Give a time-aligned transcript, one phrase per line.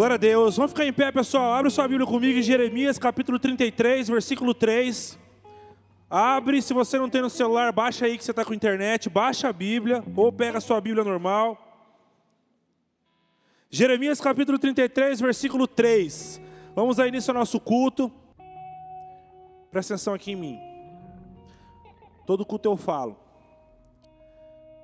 [0.00, 0.56] Glória a Deus.
[0.56, 1.52] Vamos ficar em pé, pessoal.
[1.52, 5.18] Abre sua Bíblia comigo em Jeremias, capítulo 33, versículo 3.
[6.08, 9.50] Abre, se você não tem no celular, baixa aí que você está com internet, baixa
[9.50, 11.58] a Bíblia, ou pega a sua Bíblia normal.
[13.68, 16.40] Jeremias capítulo 33, versículo 3.
[16.74, 18.10] Vamos dar início ao nosso culto.
[19.70, 20.58] Presta atenção aqui em mim.
[22.26, 23.18] Todo culto eu falo.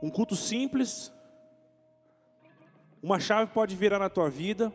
[0.03, 1.11] Um culto simples.
[3.03, 4.71] Uma chave pode virar na tua vida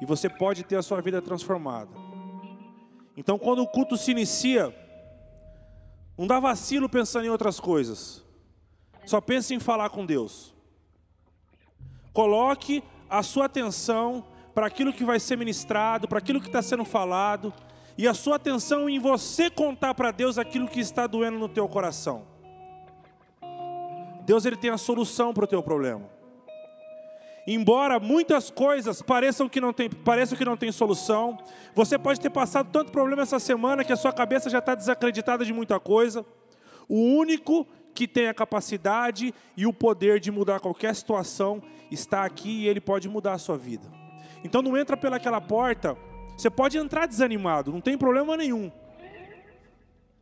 [0.00, 1.90] e você pode ter a sua vida transformada.
[3.16, 4.74] Então, quando o culto se inicia,
[6.16, 8.24] não dá vacilo pensando em outras coisas.
[9.04, 10.54] Só pense em falar com Deus.
[12.12, 14.24] Coloque a sua atenção
[14.54, 17.52] para aquilo que vai ser ministrado, para aquilo que está sendo falado,
[17.96, 21.68] e a sua atenção em você contar para Deus aquilo que está doendo no teu
[21.68, 22.26] coração.
[24.24, 26.19] Deus ele tem a solução para o teu problema.
[27.52, 31.36] Embora muitas coisas pareçam que não tem, pareçam que não tem solução,
[31.74, 35.44] você pode ter passado tanto problema essa semana que a sua cabeça já está desacreditada
[35.44, 36.24] de muita coisa.
[36.88, 42.60] O único que tem a capacidade e o poder de mudar qualquer situação está aqui
[42.62, 43.90] e ele pode mudar a sua vida.
[44.44, 45.96] Então não entra pelaquela porta.
[46.36, 48.70] Você pode entrar desanimado, não tem problema nenhum.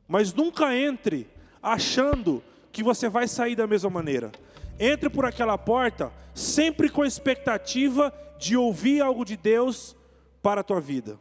[0.08, 1.28] Mas nunca entre
[1.62, 2.42] achando
[2.72, 4.32] que você vai sair da mesma maneira.
[4.80, 9.96] Entre por aquela porta sempre com a expectativa de ouvir algo de Deus
[10.40, 11.18] para a tua vida.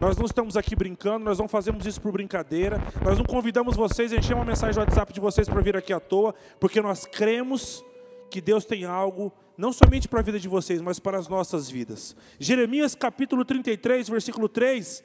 [0.00, 4.12] Nós não estamos aqui brincando, nós não fazemos isso por brincadeira, nós não convidamos vocês
[4.12, 7.84] encher uma mensagem no WhatsApp de vocês para vir aqui à toa, porque nós cremos
[8.30, 11.70] que Deus tem algo, não somente para a vida de vocês, mas para as nossas
[11.70, 12.16] vidas.
[12.40, 15.04] Jeremias capítulo 33, versículo 3,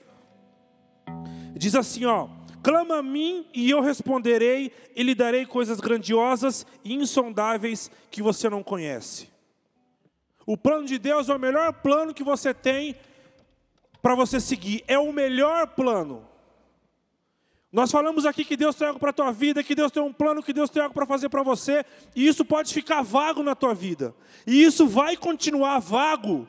[1.56, 2.28] diz assim: ó.
[2.64, 8.50] Clama a mim e eu responderei, e lhe darei coisas grandiosas e insondáveis que você
[8.50, 9.30] não conhece.
[10.46, 12.96] O plano de Deus é o melhor plano que você tem
[14.02, 16.26] para você seguir, é o melhor plano.
[17.72, 20.14] Nós falamos aqui que Deus tem algo para a tua vida, que Deus tem um
[20.14, 21.86] plano, que Deus tem algo para fazer para você,
[22.16, 24.16] e isso pode ficar vago na tua vida,
[24.46, 26.48] e isso vai continuar vago,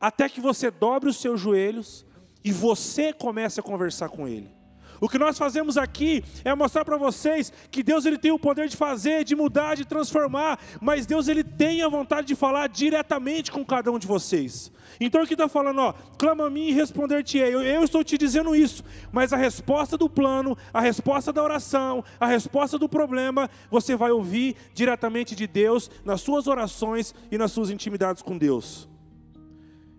[0.00, 2.06] até que você dobre os seus joelhos
[2.42, 4.59] e você comece a conversar com Ele.
[5.00, 8.68] O que nós fazemos aqui é mostrar para vocês que Deus ele tem o poder
[8.68, 13.50] de fazer, de mudar, de transformar, mas Deus ele tem a vontade de falar diretamente
[13.50, 14.70] com cada um de vocês.
[15.00, 17.54] Então aqui está falando, ó, clama a mim e responder-te-ei.
[17.54, 22.04] Eu, eu estou te dizendo isso, mas a resposta do plano, a resposta da oração,
[22.18, 27.52] a resposta do problema, você vai ouvir diretamente de Deus nas suas orações e nas
[27.52, 28.88] suas intimidades com Deus.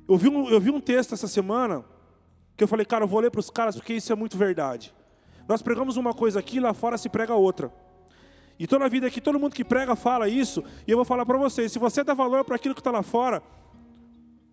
[0.08, 1.84] Eu vi um, eu vi um texto essa semana
[2.62, 4.94] que eu falei, cara, eu vou ler para os caras porque isso é muito verdade.
[5.48, 7.74] Nós pregamos uma coisa aqui, lá fora se prega outra.
[8.60, 11.26] E toda a vida aqui, todo mundo que prega fala isso, e eu vou falar
[11.26, 13.42] para vocês: se você dá valor para aquilo que está lá fora,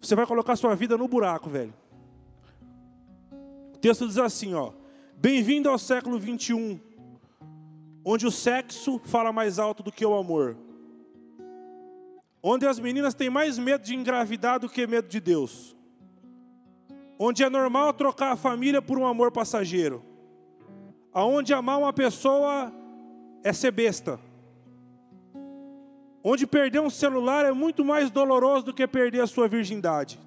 [0.01, 1.75] você vai colocar sua vida no buraco, velho.
[3.75, 4.73] O texto diz assim, ó:
[5.15, 6.81] Bem-vindo ao século 21,
[8.03, 10.57] onde o sexo fala mais alto do que o amor,
[12.43, 15.77] onde as meninas têm mais medo de engravidar do que medo de Deus
[17.19, 20.05] onde é normal trocar a família por um amor passageiro,
[21.13, 22.73] aonde amar uma pessoa
[23.43, 24.21] é ser besta,
[26.23, 30.21] onde perder um celular é muito mais doloroso do que perder a sua virgindade,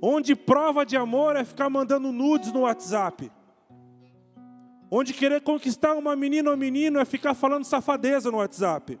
[0.00, 3.30] onde prova de amor é ficar mandando nudes no WhatsApp,
[4.90, 8.98] onde querer conquistar uma menina ou menino é ficar falando safadeza no WhatsApp,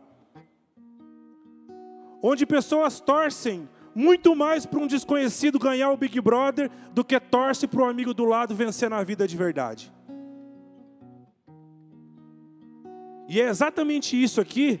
[2.22, 7.66] onde pessoas torcem muito mais para um desconhecido ganhar o Big Brother do que torce
[7.66, 9.92] para o amigo do lado vencer na vida de verdade.
[13.28, 14.80] E é exatamente isso aqui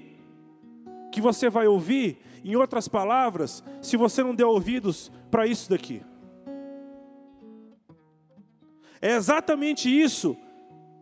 [1.12, 6.02] que você vai ouvir, em outras palavras, se você não der ouvidos para isso daqui.
[9.00, 10.36] É exatamente isso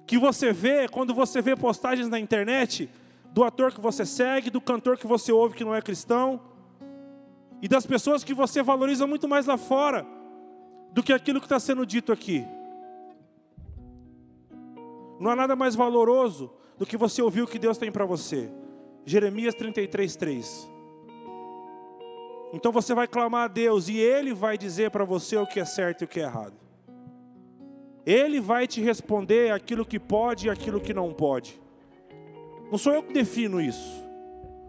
[0.06, 2.90] que você vê quando você vê postagens na internet
[3.32, 6.40] do ator que você segue, do cantor que você ouve que não é cristão
[7.62, 10.06] e das pessoas que você valoriza muito mais lá fora
[10.92, 12.44] do que aquilo que está sendo dito aqui.
[15.18, 18.50] Não há nada mais valoroso do que você ouvir o que Deus tem para você.
[19.04, 20.70] Jeremias 33, 3.
[22.52, 25.64] Então você vai clamar a Deus e Ele vai dizer para você o que é
[25.64, 26.54] certo e o que é errado.
[28.04, 31.60] Ele vai te responder aquilo que pode e aquilo que não pode.
[32.70, 34.05] Não sou eu que defino isso.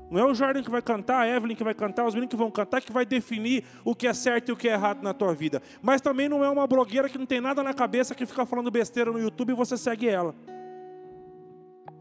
[0.10, 2.38] Não é o Jordan que vai cantar, a Evelyn que vai cantar, os meninos que
[2.38, 5.14] vão cantar, que vai definir o que é certo e o que é errado na
[5.14, 5.62] tua vida.
[5.82, 8.72] Mas também não é uma blogueira que não tem nada na cabeça que fica falando
[8.72, 10.34] besteira no YouTube e você segue ela.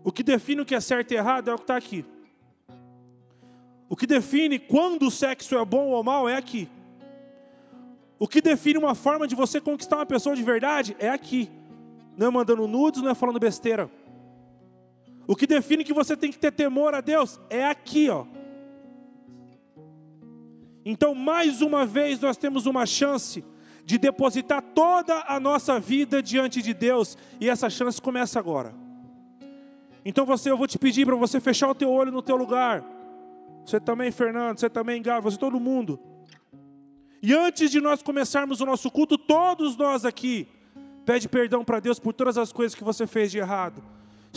[0.04, 2.04] O que define o que é certo e errado é o que está aqui.
[3.88, 6.68] O que define quando o sexo é bom ou mal é aqui.
[8.18, 11.50] O que define uma forma de você conquistar uma pessoa de verdade é aqui.
[12.16, 13.90] Não é mandando nudes, não é falando besteira.
[15.26, 18.24] O que define que você tem que ter temor a Deus é aqui, ó.
[20.84, 23.44] Então, mais uma vez, nós temos uma chance
[23.84, 28.72] de depositar toda a nossa vida diante de Deus, e essa chance começa agora.
[30.04, 32.84] Então você, eu vou te pedir para você fechar o teu olho no teu lugar.
[33.64, 35.98] Você também, Fernando, você também, Galo, você todo mundo.
[37.20, 40.46] E antes de nós começarmos o nosso culto, todos nós aqui,
[41.04, 43.82] pede perdão para Deus por todas as coisas que você fez de errado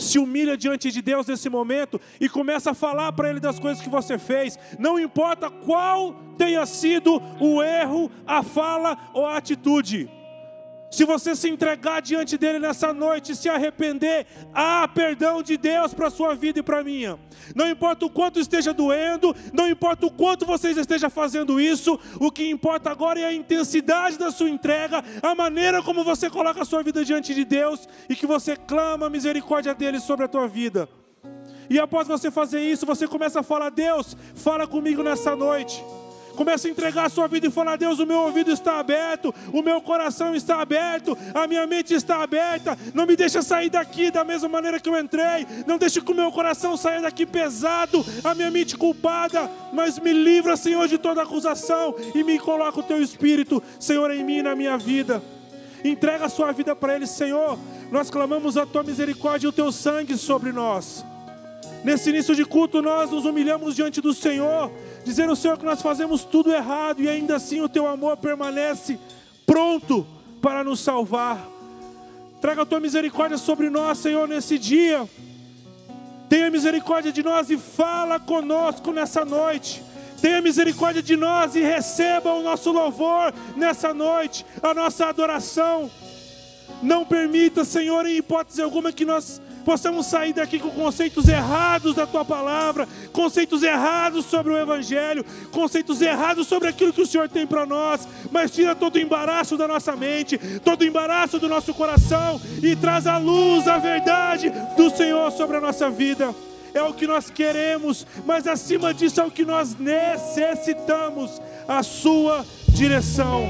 [0.00, 3.82] se humilha diante de Deus nesse momento e começa a falar para Ele das coisas
[3.82, 10.19] que você fez, não importa qual tenha sido o erro, a fala ou a atitude.
[10.90, 16.08] Se você se entregar diante dele nessa noite, se arrepender, há perdão de Deus para
[16.08, 17.16] a sua vida e para a minha.
[17.54, 22.30] Não importa o quanto esteja doendo, não importa o quanto você esteja fazendo isso, o
[22.30, 26.64] que importa agora é a intensidade da sua entrega, a maneira como você coloca a
[26.64, 30.48] sua vida diante de Deus e que você clama a misericórdia dele sobre a tua
[30.48, 30.88] vida.
[31.68, 35.80] E após você fazer isso, você começa a falar: Deus, fala comigo nessa noite.
[36.40, 39.60] Comece a entregar a sua vida e falar: Deus, o meu ouvido está aberto, o
[39.60, 42.78] meu coração está aberto, a minha mente está aberta.
[42.94, 45.46] Não me deixa sair daqui da mesma maneira que eu entrei.
[45.66, 49.50] Não deixe que o meu coração saia daqui pesado, a minha mente culpada.
[49.70, 54.24] Mas me livra, Senhor, de toda acusação e me coloca o teu espírito, Senhor, em
[54.24, 55.22] mim e na minha vida.
[55.84, 57.58] Entrega a sua vida para Ele, Senhor.
[57.90, 61.04] Nós clamamos a tua misericórdia e o teu sangue sobre nós.
[61.82, 64.70] Nesse início de culto, nós nos humilhamos diante do Senhor
[65.04, 68.98] dizendo, Senhor, que nós fazemos tudo errado e ainda assim o teu amor permanece
[69.46, 70.06] pronto
[70.40, 71.48] para nos salvar.
[72.40, 75.08] Traga a tua misericórdia sobre nós, Senhor, nesse dia.
[76.28, 79.82] Tenha misericórdia de nós e fala conosco nessa noite.
[80.22, 85.90] Tenha misericórdia de nós e receba o nosso louvor nessa noite, a nossa adoração.
[86.82, 92.06] Não permita, Senhor, em hipótese alguma, que nós possamos sair daqui com conceitos errados da
[92.06, 97.46] tua palavra, conceitos errados sobre o Evangelho, conceitos errados sobre aquilo que o Senhor tem
[97.46, 101.72] para nós, mas tira todo o embaraço da nossa mente, todo o embaraço do nosso
[101.74, 106.34] coração e traz a luz, a verdade do Senhor sobre a nossa vida.
[106.72, 112.44] É o que nós queremos, mas acima disso é o que nós necessitamos, a Sua
[112.68, 113.44] direção.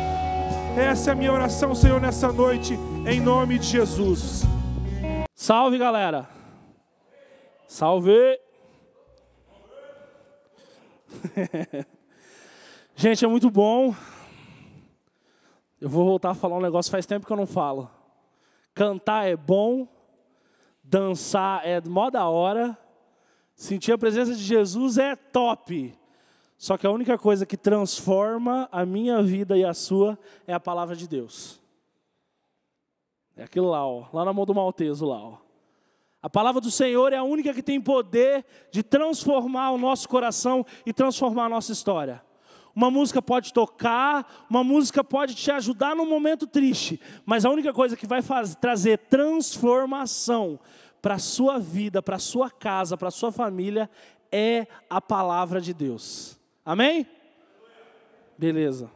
[0.76, 4.44] Essa é a minha oração, Senhor, nessa noite, em nome de Jesus.
[5.42, 6.28] Salve, galera.
[7.66, 8.38] Salve.
[12.94, 13.94] Gente, é muito bom.
[15.80, 17.90] Eu vou voltar a falar um negócio, faz tempo que eu não falo.
[18.74, 19.88] Cantar é bom,
[20.84, 22.76] dançar é mó da hora,
[23.54, 25.98] sentir a presença de Jesus é top.
[26.58, 30.60] Só que a única coisa que transforma a minha vida e a sua é a
[30.60, 31.62] palavra de Deus.
[33.40, 35.38] É aquilo lá, ó, lá na mão do malteso lá, ó.
[36.22, 40.62] A palavra do Senhor é a única que tem poder de transformar o nosso coração
[40.84, 42.22] e transformar a nossa história.
[42.76, 47.72] Uma música pode tocar, uma música pode te ajudar num momento triste, mas a única
[47.72, 50.60] coisa que vai fazer, trazer transformação
[51.00, 53.88] para a sua vida, para a sua casa, para a sua família,
[54.30, 56.38] é a palavra de Deus.
[56.62, 57.06] Amém?
[58.36, 58.90] Beleza.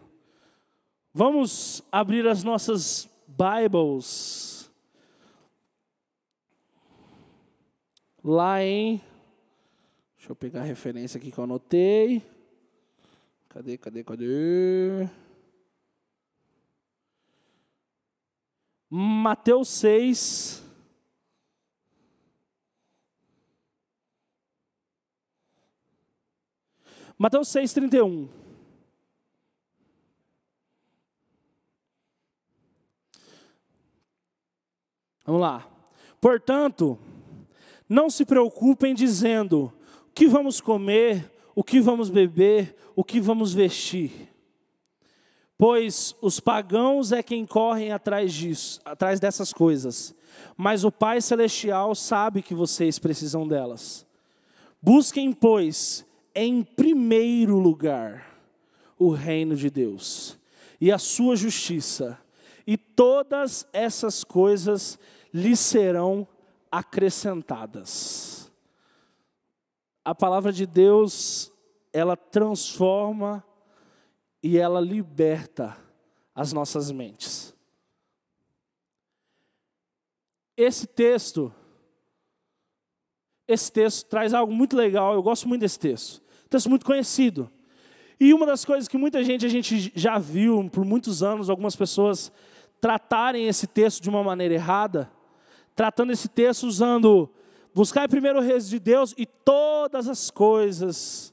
[1.14, 4.70] Vamos abrir as nossas Bibles.
[8.22, 9.00] Lá em.
[10.16, 12.22] Deixa eu pegar a referência aqui que eu anotei.
[13.48, 15.08] Cadê, cadê, cadê?
[18.88, 20.62] Mateus 6.
[27.18, 28.43] Mateus 6, 31.
[35.24, 35.66] Vamos lá.
[36.20, 36.98] Portanto,
[37.88, 39.72] não se preocupem dizendo:
[40.08, 44.34] o que vamos comer, o que vamos beber, o que vamos vestir.
[45.56, 50.14] Pois os pagãos é quem correm atrás disso, atrás dessas coisas.
[50.56, 54.04] Mas o Pai celestial sabe que vocês precisam delas.
[54.82, 56.04] Busquem, pois,
[56.34, 58.34] em primeiro lugar
[58.98, 60.36] o reino de Deus
[60.80, 62.18] e a sua justiça,
[62.66, 64.98] e todas essas coisas
[65.32, 66.26] lhes serão
[66.70, 68.52] acrescentadas.
[70.04, 71.52] A palavra de Deus,
[71.92, 73.44] ela transforma
[74.42, 75.76] e ela liberta
[76.34, 77.54] as nossas mentes.
[80.56, 81.52] Esse texto,
[83.48, 86.22] esse texto traz algo muito legal, eu gosto muito desse texto.
[86.48, 87.50] Texto muito conhecido.
[88.20, 91.74] E uma das coisas que muita gente a gente já viu por muitos anos, algumas
[91.74, 92.32] pessoas
[92.84, 95.10] tratarem esse texto de uma maneira errada,
[95.74, 97.32] tratando esse texto usando
[97.74, 101.32] buscar primeiro o reino de Deus e todas as coisas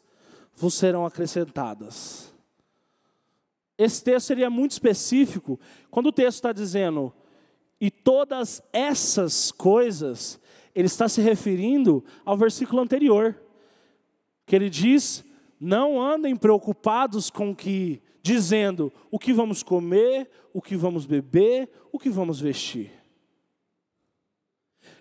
[0.55, 2.33] vos serão acrescentadas.
[3.77, 7.13] Esse texto seria muito específico quando o texto está dizendo
[7.81, 10.39] e todas essas coisas,
[10.73, 13.35] ele está se referindo ao versículo anterior,
[14.45, 15.21] que ele diz:
[15.59, 21.99] não andem preocupados com que, dizendo o que vamos comer, o que vamos beber, o
[21.99, 22.91] que vamos vestir.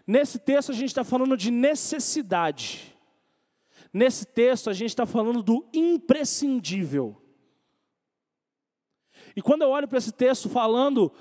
[0.07, 2.97] Nesse texto a gente está falando de necessidade.
[3.93, 7.21] Nesse texto a gente está falando do imprescindível.
[9.37, 11.13] E quando eu olho para esse texto falando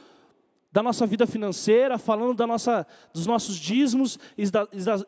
[0.71, 4.19] da nossa vida financeira, falando da nossa, dos nossos dízimos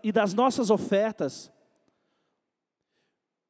[0.04, 1.52] e das nossas ofertas.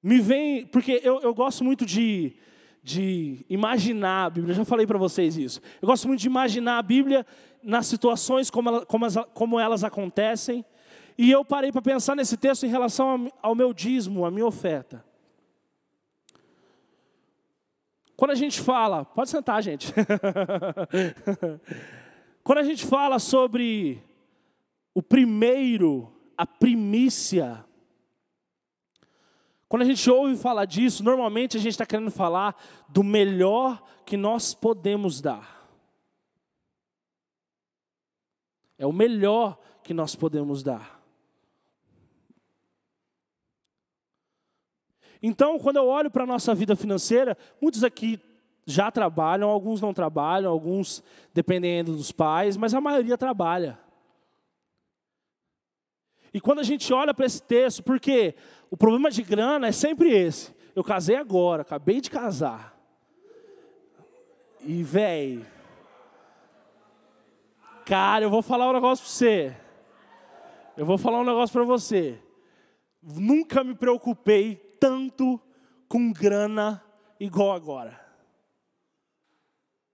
[0.04, 2.36] Me vem, porque eu, eu gosto muito de,
[2.84, 5.62] de imaginar a Bíblia, eu já falei para vocês isso.
[5.82, 7.26] Eu gosto muito de imaginar a Bíblia
[7.62, 10.66] nas situações como, ela, como, as, como elas acontecem.
[11.18, 15.04] E eu parei para pensar nesse texto em relação ao, meu dízimo, à minha oferta.
[18.16, 19.94] Quando a gente fala, pode sentar, gente.
[22.44, 24.02] Quando a gente fala sobre
[24.94, 27.64] o primeiro, a primícia,
[29.72, 34.18] quando a gente ouve falar disso, normalmente a gente está querendo falar do melhor que
[34.18, 35.66] nós podemos dar.
[38.78, 41.02] É o melhor que nós podemos dar.
[45.24, 48.20] Então, quando eu olho para a nossa vida financeira, muitos aqui
[48.66, 51.02] já trabalham, alguns não trabalham, alguns
[51.34, 53.80] dependendo dos pais, mas a maioria trabalha.
[56.34, 58.36] E quando a gente olha para esse texto, porque
[58.70, 60.54] o problema de grana é sempre esse.
[60.76, 62.78] Eu casei agora, acabei de casar.
[64.62, 65.46] E, velho,
[67.86, 69.58] cara, eu vou falar um negócio para você.
[70.78, 72.18] Eu vou falar um negócio para você.
[73.02, 75.40] Nunca me preocupei tanto
[75.88, 76.82] com grana
[77.20, 78.00] igual agora.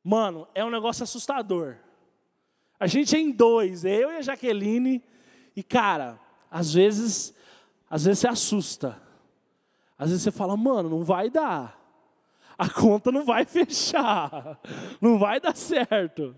[0.03, 1.77] Mano, é um negócio assustador.
[2.79, 5.03] A gente é em dois, eu e a Jaqueline,
[5.55, 7.33] e cara, às vezes,
[7.89, 9.01] às vezes você assusta.
[9.97, 11.77] Às vezes você fala, mano, não vai dar.
[12.57, 14.59] A conta não vai fechar.
[15.01, 16.35] Não vai dar certo.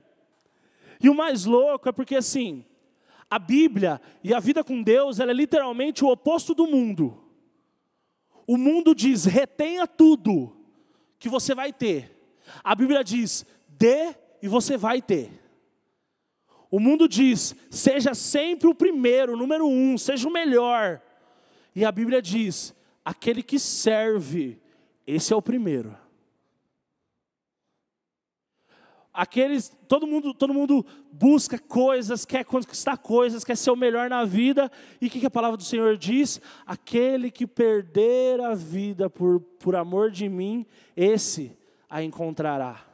[1.01, 2.65] E o mais louco é porque assim,
[3.29, 7.23] a Bíblia e a vida com Deus, ela é literalmente o oposto do mundo.
[8.47, 10.57] O mundo diz: retenha tudo
[11.19, 12.35] que você vai ter.
[12.63, 15.31] A Bíblia diz: dê e você vai ter.
[16.71, 21.01] O mundo diz: seja sempre o primeiro, o número um, seja o melhor.
[21.75, 24.61] E a Bíblia diz: aquele que serve,
[25.05, 25.97] esse é o primeiro.
[29.11, 34.23] Aqueles, todo mundo, todo mundo busca coisas, quer conquistar coisas, quer ser o melhor na
[34.23, 34.71] vida.
[35.01, 36.39] E o que, que a palavra do Senhor diz?
[36.65, 41.57] Aquele que perder a vida por, por amor de mim, esse
[41.89, 42.88] a encontrará.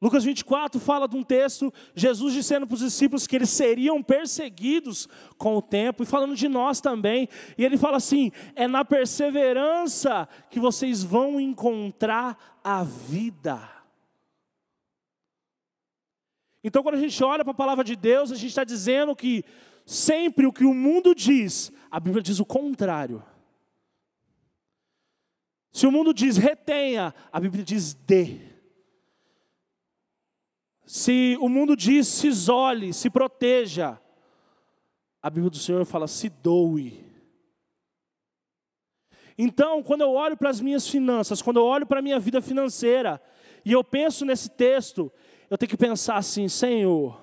[0.00, 5.06] Lucas 24 fala de um texto, Jesus dizendo para os discípulos que eles seriam perseguidos
[5.36, 7.28] com o tempo, e falando de nós também.
[7.58, 13.60] E ele fala assim: é na perseverança que vocês vão encontrar a vida.
[16.64, 19.44] Então, quando a gente olha para a palavra de Deus, a gente está dizendo que
[19.84, 23.22] sempre o que o mundo diz, a Bíblia diz o contrário.
[25.72, 28.59] Se o mundo diz retenha, a Bíblia diz dê.
[30.92, 33.96] Se o mundo diz se isole, se proteja,
[35.22, 37.04] a Bíblia do Senhor fala se doe.
[39.38, 42.42] Então, quando eu olho para as minhas finanças, quando eu olho para a minha vida
[42.42, 43.22] financeira,
[43.64, 45.12] e eu penso nesse texto,
[45.48, 47.22] eu tenho que pensar assim: Senhor,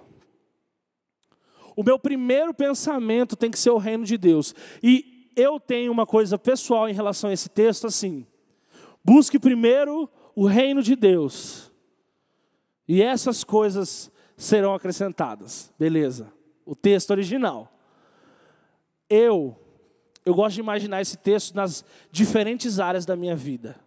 [1.75, 4.55] o meu primeiro pensamento tem que ser o reino de Deus.
[4.81, 8.25] E eu tenho uma coisa pessoal em relação a esse texto assim:
[9.03, 11.66] busque primeiro o reino de Deus
[12.87, 15.73] e essas coisas serão acrescentadas.
[15.77, 16.31] Beleza.
[16.65, 17.71] O texto original.
[19.09, 19.57] Eu
[20.25, 23.79] eu gosto de imaginar esse texto nas diferentes áreas da minha vida.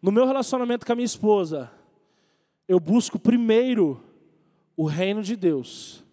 [0.00, 1.70] No meu relacionamento com a minha esposa,
[2.66, 4.02] eu busco primeiro
[4.76, 6.04] o reino de Deus.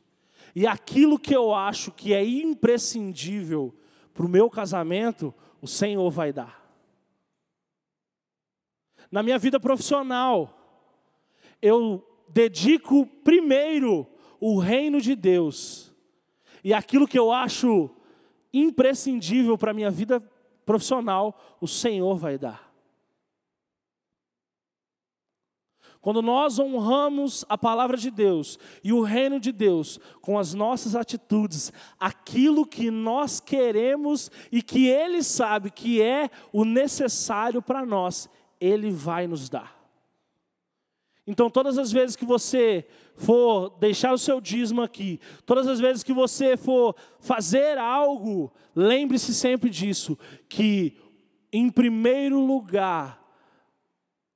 [0.56, 3.76] E aquilo que eu acho que é imprescindível
[4.14, 6.69] para o meu casamento, o Senhor vai dar
[9.12, 10.56] na minha vida profissional,
[11.62, 14.08] eu dedico primeiro
[14.40, 15.94] o reino de Deus
[16.64, 17.90] e aquilo que eu acho
[18.54, 20.20] imprescindível para a minha vida
[20.66, 22.70] profissional, o Senhor vai dar.
[26.02, 30.96] Quando nós honramos a palavra de Deus e o reino de Deus com as nossas
[30.96, 38.30] atitudes, aquilo que nós queremos e que Ele sabe que é o necessário para nós,
[38.60, 39.80] Ele vai nos dar.
[41.26, 46.02] Então, todas as vezes que você for deixar o seu dízimo aqui, todas as vezes
[46.02, 50.98] que você for fazer algo, lembre-se sempre disso, que
[51.54, 53.20] em primeiro lugar,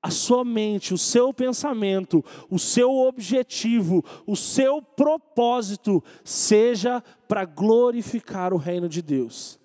[0.03, 8.53] a sua mente, o seu pensamento, o seu objetivo, o seu propósito seja para glorificar
[8.53, 9.59] o reino de Deus.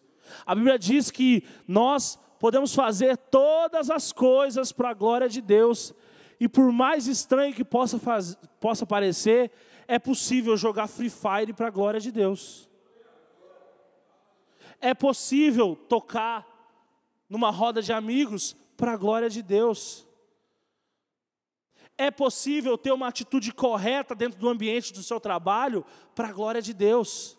[0.46, 5.94] A Bíblia diz que nós podemos fazer todas as coisas para a glória de Deus,
[6.40, 9.50] e por mais estranho que possa, faz, possa parecer,
[9.86, 12.68] é possível jogar Free Fire para a glória de Deus.
[14.80, 16.46] É possível tocar
[17.28, 20.06] numa roda de amigos para a glória de Deus.
[21.96, 26.62] É possível ter uma atitude correta dentro do ambiente do seu trabalho para a glória
[26.62, 27.37] de Deus.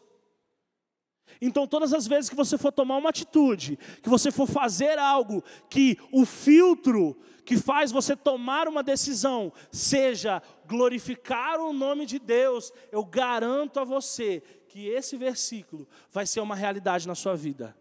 [1.41, 5.43] Então, todas as vezes que você for tomar uma atitude, que você for fazer algo,
[5.69, 12.71] que o filtro que faz você tomar uma decisão seja glorificar o nome de Deus,
[12.91, 17.75] eu garanto a você que esse versículo vai ser uma realidade na sua vida.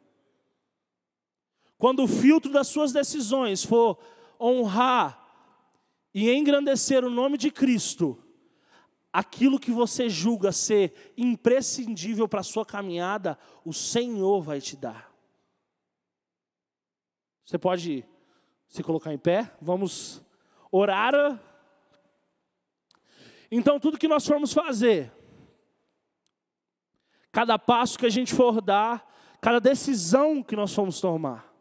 [1.77, 3.99] Quando o filtro das suas decisões for
[4.41, 5.23] honrar
[6.15, 8.19] e engrandecer o nome de Cristo,
[9.19, 15.13] aquilo que você julga ser imprescindível para a sua caminhada, o Senhor vai te dar.
[17.45, 18.05] Você pode
[18.69, 19.53] se colocar em pé?
[19.61, 20.23] Vamos
[20.71, 21.13] orar.
[23.51, 25.13] Então, tudo que nós formos fazer,
[27.33, 29.05] cada passo que a gente for dar,
[29.41, 31.53] cada decisão que nós formos tomar,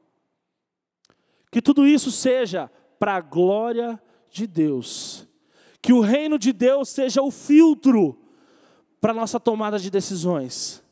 [1.52, 4.00] que tudo isso seja para a glória
[4.30, 5.28] de Deus.
[5.82, 8.20] Que o reino de Deus seja o filtro
[9.00, 10.84] para nossa tomada de decisões.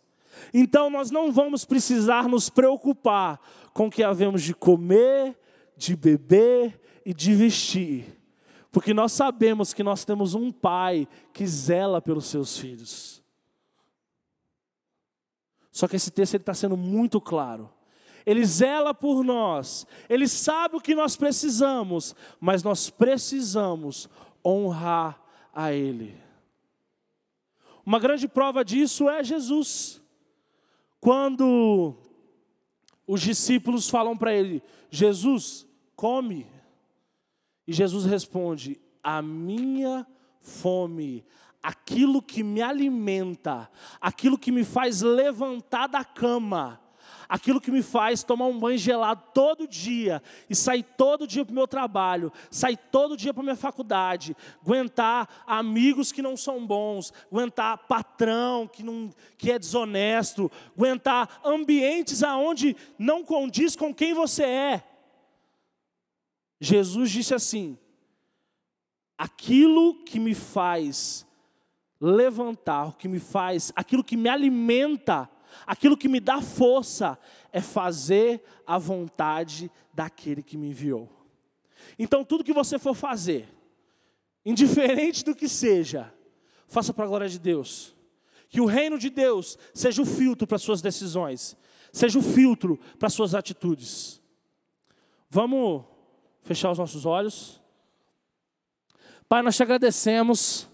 [0.54, 3.40] Então nós não vamos precisar nos preocupar
[3.74, 5.38] com o que havemos de comer,
[5.76, 8.18] de beber e de vestir,
[8.72, 13.24] porque nós sabemos que nós temos um pai que zela pelos seus filhos.
[15.72, 17.70] Só que esse texto está sendo muito claro.
[18.26, 24.10] Ele zela por nós, Ele sabe o que nós precisamos, mas nós precisamos
[24.46, 25.20] honrar
[25.54, 26.26] a Ele.
[27.86, 30.02] Uma grande prova disso é Jesus.
[31.00, 31.96] Quando
[33.06, 36.48] os discípulos falam para ele: Jesus, come.
[37.68, 40.08] E Jesus responde: A minha
[40.42, 41.24] fome,
[41.62, 43.70] aquilo que me alimenta,
[44.02, 46.82] aquilo que me faz levantar da cama,
[47.28, 51.52] aquilo que me faz tomar um banho gelado todo dia e sair todo dia para
[51.52, 56.66] o meu trabalho, sair todo dia para a minha faculdade, aguentar amigos que não são
[56.66, 64.14] bons, aguentar patrão que, não, que é desonesto, aguentar ambientes aonde não condiz com quem
[64.14, 64.84] você é.
[66.60, 67.78] Jesus disse assim:
[69.18, 71.26] aquilo que me faz
[72.00, 75.30] levantar, o que me faz, aquilo que me alimenta,
[75.66, 77.18] Aquilo que me dá força
[77.52, 81.10] é fazer a vontade daquele que me enviou.
[81.98, 83.48] Então, tudo que você for fazer,
[84.46, 86.14] indiferente do que seja,
[86.68, 87.96] faça para a glória de Deus.
[88.50, 91.58] Que o reino de Deus seja o filtro para suas decisões,
[91.92, 94.22] seja o filtro para suas atitudes.
[95.30, 95.84] Vamos
[96.44, 97.62] fechar os nossos olhos.
[99.28, 100.70] Pai, nós te agradecemos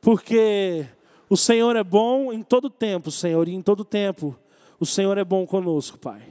[0.00, 0.86] porque
[1.34, 4.38] o Senhor é bom em todo tempo, Senhor, e em todo tempo
[4.78, 6.22] o Senhor é bom conosco, Pai.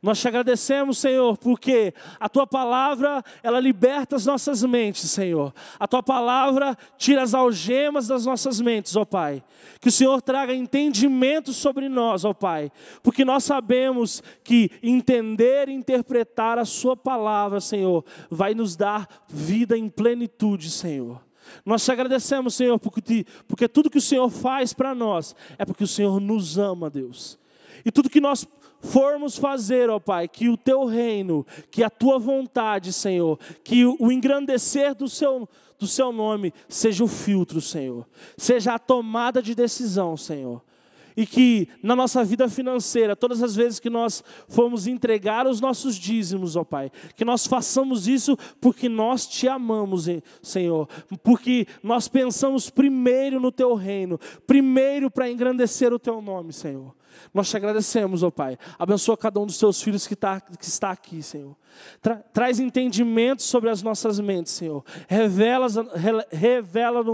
[0.00, 5.52] Nós te agradecemos, Senhor, porque a tua palavra, ela liberta as nossas mentes, Senhor.
[5.76, 9.42] A tua palavra tira as algemas das nossas mentes, ó Pai.
[9.80, 12.70] Que o Senhor traga entendimento sobre nós, ó Pai.
[13.02, 19.76] Porque nós sabemos que entender e interpretar a sua palavra, Senhor, vai nos dar vida
[19.76, 21.20] em plenitude, Senhor.
[21.64, 25.84] Nós te agradecemos, Senhor, porque, porque tudo que o Senhor faz para nós é porque
[25.84, 27.38] o Senhor nos ama, Deus.
[27.84, 28.46] E tudo que nós
[28.80, 34.12] formos fazer, ó Pai, que o teu reino, que a tua vontade, Senhor, que o
[34.12, 40.16] engrandecer do seu, do seu nome seja o filtro, Senhor, seja a tomada de decisão,
[40.16, 40.62] Senhor
[41.16, 45.96] e que na nossa vida financeira, todas as vezes que nós formos entregar os nossos
[45.96, 50.06] dízimos, ó Pai, que nós façamos isso porque nós te amamos,
[50.42, 50.88] Senhor,
[51.22, 56.94] porque nós pensamos primeiro no teu reino, primeiro para engrandecer o teu nome, Senhor.
[57.32, 58.58] Nós te agradecemos, ó Pai.
[58.78, 61.56] Abençoa cada um dos teus filhos que, tá, que está aqui, Senhor.
[62.00, 64.84] Tra, traz entendimento sobre as nossas mentes, Senhor.
[65.08, 65.76] Revela-nos
[66.30, 67.04] revela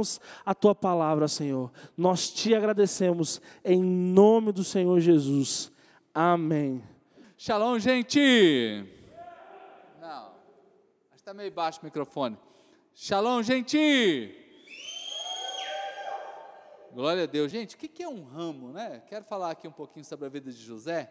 [0.45, 1.71] a tua palavra, Senhor.
[1.97, 5.73] Nós te agradecemos em nome do Senhor Jesus.
[6.15, 6.83] Amém.
[7.39, 8.85] Shalom, gente.
[10.01, 10.33] Não,
[11.17, 12.37] está meio baixo o microfone.
[12.95, 14.40] Shalom, gente.
[16.93, 17.53] Glória a Deus.
[17.53, 19.01] Gente, o que é um ramo, né?
[19.07, 21.09] Quero falar aqui um pouquinho sobre a vida de José.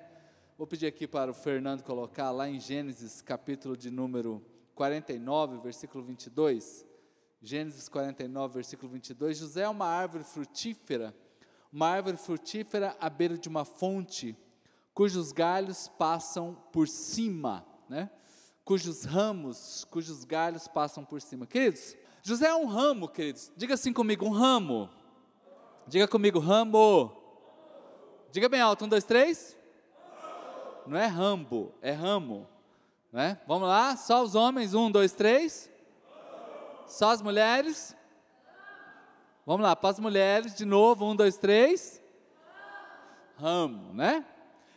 [0.58, 6.04] Vou pedir aqui para o Fernando colocar lá em Gênesis, capítulo de número 49, versículo
[6.04, 6.86] 22.
[7.42, 9.38] Gênesis 49, versículo 22.
[9.38, 11.16] José é uma árvore frutífera,
[11.72, 14.38] uma árvore frutífera à beira de uma fonte,
[14.94, 18.10] cujos galhos passam por cima, né?
[18.66, 21.48] Cujos ramos, cujos galhos passam por cima.
[21.48, 23.50] Queridos, José é um ramo, queridos.
[23.56, 24.99] Diga assim comigo, um ramo
[25.90, 27.12] Diga comigo, Rambo.
[28.32, 29.58] Diga bem alto, um, dois, três.
[30.86, 32.48] Não é Rambo, é ramo.
[33.12, 33.42] Né?
[33.48, 35.68] Vamos lá, só os homens, um, dois, três.
[36.86, 37.96] Só as mulheres.
[39.48, 42.00] Vamos lá, para as mulheres, de novo, um, dois, três.
[43.36, 44.24] Ramo, né?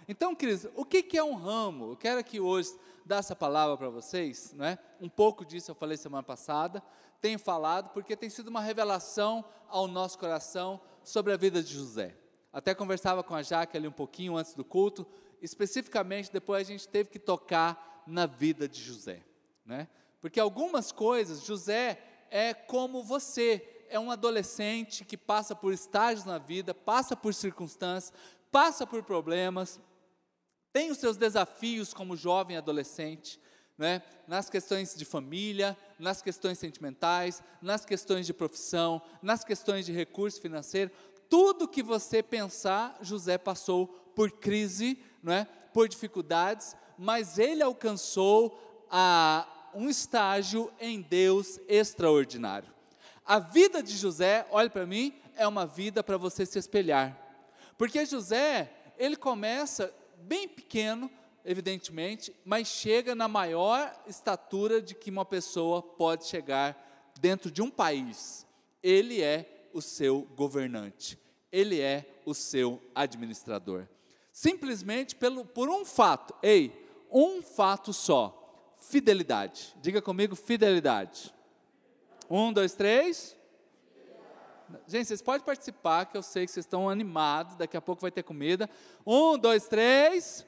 [0.08, 1.90] Então, queridos, o que, que é um ramo?
[1.90, 4.78] Eu quero aqui hoje dar essa palavra para vocês, né?
[4.98, 6.82] Um pouco disso eu falei semana passada,
[7.20, 12.16] tenho falado porque tem sido uma revelação ao nosso coração sobre a vida de José.
[12.52, 15.06] Até conversava com a Jaque ali um pouquinho antes do culto,
[15.40, 19.22] especificamente depois a gente teve que tocar na vida de José,
[19.64, 19.88] né?
[20.20, 26.38] Porque algumas coisas, José é como você, é um adolescente que passa por estágios na
[26.38, 28.12] vida, passa por circunstâncias,
[28.50, 29.80] passa por problemas,
[30.72, 33.40] tem os seus desafios como jovem adolescente,
[33.76, 34.02] né?
[34.26, 40.40] nas questões de família, nas questões sentimentais, nas questões de profissão, nas questões de recurso
[40.40, 40.90] financeiro,
[41.28, 45.46] tudo que você pensar, José passou por crise, não é?
[45.72, 52.70] por dificuldades, mas ele alcançou a, um estágio em Deus extraordinário.
[53.24, 57.16] A vida de José, olhe para mim, é uma vida para você se espelhar.
[57.78, 61.10] Porque José, ele começa bem pequeno,
[61.44, 67.70] evidentemente, mas chega na maior estatura de que uma pessoa pode chegar dentro de um
[67.70, 68.46] país.
[68.82, 71.18] Ele é o seu governante,
[71.50, 73.86] ele é o seu administrador.
[74.32, 76.72] Simplesmente pelo, por um fato, ei,
[77.10, 79.74] um fato só: fidelidade.
[79.80, 81.34] Diga comigo, fidelidade.
[82.30, 83.36] Um, dois, três.
[84.86, 88.10] Gente, vocês podem participar, que eu sei que vocês estão animados, daqui a pouco vai
[88.10, 88.70] ter comida.
[89.06, 90.46] Um, dois, três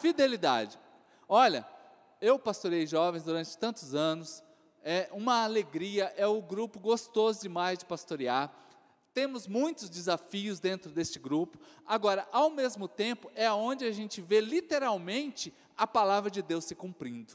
[0.00, 0.78] fidelidade.
[1.28, 1.66] Olha,
[2.20, 4.42] eu pastorei jovens durante tantos anos,
[4.82, 8.52] é uma alegria, é o grupo gostoso demais de pastorear.
[9.12, 11.58] Temos muitos desafios dentro deste grupo.
[11.86, 16.74] Agora, ao mesmo tempo, é onde a gente vê literalmente a palavra de Deus se
[16.74, 17.34] cumprindo.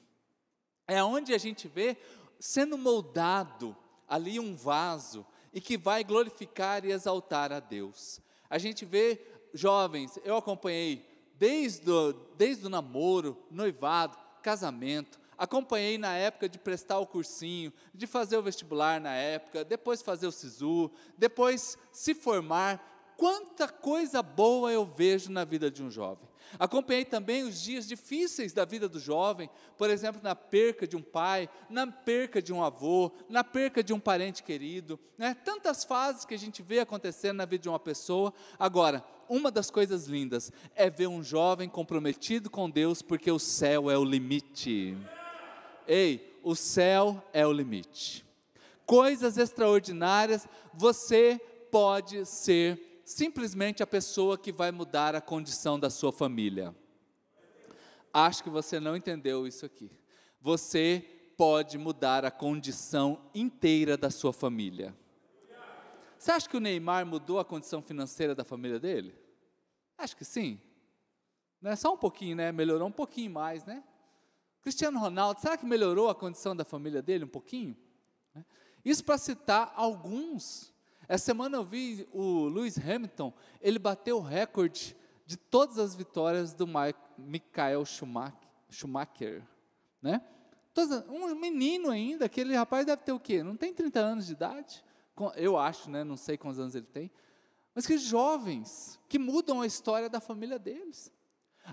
[0.87, 1.97] É onde a gente vê
[2.39, 3.75] sendo moldado
[4.07, 8.19] ali um vaso e que vai glorificar e exaltar a Deus.
[8.49, 9.19] A gente vê
[9.53, 15.19] jovens, eu acompanhei desde o, desde o namoro, noivado, casamento.
[15.37, 20.27] Acompanhei na época de prestar o cursinho, de fazer o vestibular na época, depois fazer
[20.27, 22.94] o SISU, depois se formar.
[23.17, 26.27] Quanta coisa boa eu vejo na vida de um jovem.
[26.59, 31.01] Acompanhei também os dias difíceis da vida do jovem, por exemplo, na perca de um
[31.01, 35.35] pai, na perca de um avô, na perca de um parente querido, né?
[35.43, 38.33] tantas fases que a gente vê acontecendo na vida de uma pessoa.
[38.57, 43.89] Agora, uma das coisas lindas é ver um jovem comprometido com Deus, porque o céu
[43.89, 44.97] é o limite.
[45.87, 48.25] Ei, o céu é o limite.
[48.85, 51.39] Coisas extraordinárias, você
[51.71, 56.75] pode ser simplesmente a pessoa que vai mudar a condição da sua família.
[58.11, 59.91] Acho que você não entendeu isso aqui.
[60.41, 61.05] Você
[61.37, 64.95] pode mudar a condição inteira da sua família.
[66.17, 69.13] Você acha que o Neymar mudou a condição financeira da família dele?
[69.97, 70.59] Acho que sim.
[71.61, 72.51] Não é só um pouquinho, né?
[72.51, 73.83] Melhorou um pouquinho mais, né?
[74.61, 77.77] Cristiano Ronaldo, será que melhorou a condição da família dele um pouquinho?
[78.33, 78.43] Né?
[78.83, 80.74] Isso para citar alguns.
[81.07, 86.53] Essa semana eu vi o Lewis Hamilton, ele bateu o recorde de todas as vitórias
[86.53, 86.67] do
[87.17, 89.43] Michael Schumacher,
[90.01, 90.21] né?
[91.07, 93.41] Um menino ainda, aquele rapaz deve ter o quê?
[93.41, 94.83] Não tem 30 anos de idade?
[95.37, 96.03] eu acho, né?
[96.03, 97.09] Não sei quantos anos ele tem.
[97.73, 101.11] Mas que jovens que mudam a história da família deles.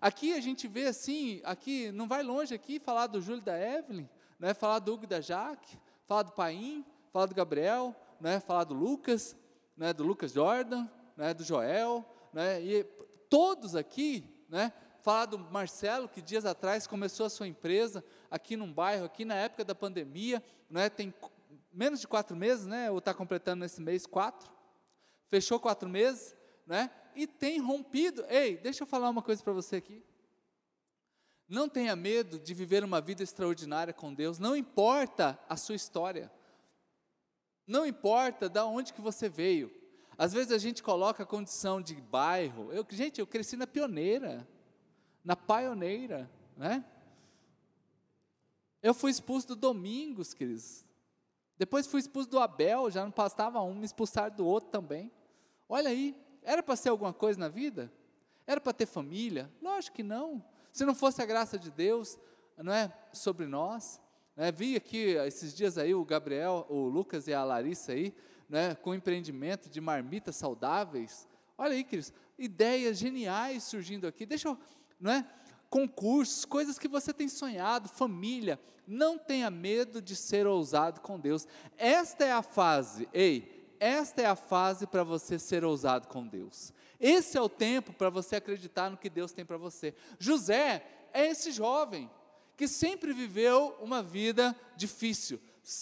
[0.00, 4.08] Aqui a gente vê assim, aqui não vai longe aqui falar do Júlio da Evelyn,
[4.38, 4.54] né?
[4.54, 8.38] Falar do Hugo da Jaque, falar do Paim, falar do Gabriel, né?
[8.38, 9.36] Falar do Lucas,
[9.76, 9.92] né?
[9.92, 11.34] Do Lucas Jordan, né?
[11.34, 12.62] Do Joel, né?
[12.62, 12.84] E
[13.28, 14.72] todos aqui, né?
[15.02, 19.34] Falar do Marcelo, que dias atrás começou a sua empresa aqui num bairro, aqui na
[19.34, 20.88] época da pandemia, né?
[20.88, 21.12] Tem
[21.72, 22.90] menos de quatro meses, né?
[22.92, 24.48] Ou está completando nesse mês quatro.
[25.28, 26.90] Fechou quatro meses, né?
[27.16, 28.24] E tem rompido.
[28.28, 30.04] Ei, deixa eu falar uma coisa para você aqui.
[31.48, 36.30] Não tenha medo de viver uma vida extraordinária com Deus, não importa a sua história.
[37.72, 39.72] Não importa de onde que você veio.
[40.18, 42.70] Às vezes a gente coloca a condição de bairro.
[42.70, 44.46] Eu, gente, eu cresci na pioneira,
[45.24, 46.84] na pioneira, né?
[48.82, 50.84] Eu fui expulso do Domingos, queridos.
[51.56, 55.10] Depois fui expulso do Abel, já não passava um, me expulsaram do outro também.
[55.66, 57.90] Olha aí, era para ser alguma coisa na vida?
[58.46, 59.50] Era para ter família?
[59.62, 60.44] Lógico que não.
[60.70, 62.18] Se não fosse a graça de Deus,
[62.58, 63.98] não é sobre nós.
[64.36, 64.50] Né?
[64.50, 68.14] Vi aqui esses dias aí o Gabriel, o Lucas e a Larissa aí,
[68.48, 71.26] né, com empreendimento de marmitas saudáveis.
[71.56, 74.26] Olha aí, queridos, ideias geniais surgindo aqui.
[74.26, 74.58] Deixa eu,
[75.00, 75.26] não é?
[75.70, 78.60] Concursos, coisas que você tem sonhado, família.
[78.86, 81.46] Não tenha medo de ser ousado com Deus.
[81.78, 86.72] Esta é a fase, ei, esta é a fase para você ser ousado com Deus.
[87.00, 89.94] Esse é o tempo para você acreditar no que Deus tem para você.
[90.18, 92.10] José é esse jovem
[92.56, 95.40] que sempre viveu uma vida difícil.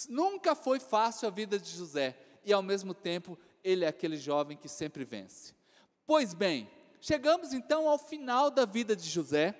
[0.09, 4.57] Nunca foi fácil a vida de José e ao mesmo tempo ele é aquele jovem
[4.57, 5.53] que sempre vence.
[6.05, 9.55] Pois bem, chegamos então ao final da vida de José.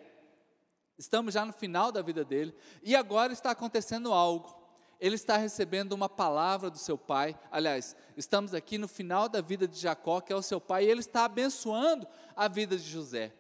[0.98, 4.60] Estamos já no final da vida dele e agora está acontecendo algo.
[5.00, 7.36] Ele está recebendo uma palavra do seu pai.
[7.50, 10.92] Aliás, estamos aqui no final da vida de Jacó, que é o seu pai, e
[10.92, 13.34] ele está abençoando a vida de José.